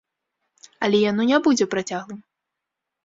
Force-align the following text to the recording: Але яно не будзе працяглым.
Але 0.87 1.01
яно 1.11 1.27
не 1.33 1.37
будзе 1.49 1.65
працяглым. 1.75 2.19